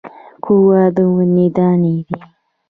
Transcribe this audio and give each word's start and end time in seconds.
قهوه 0.43 0.81
د 0.95 0.97
ونې 1.13 1.47
دانی 1.57 1.95
دي 2.07 2.19